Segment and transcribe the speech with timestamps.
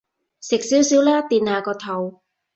[0.41, 2.21] 食少少啦，墊下個肚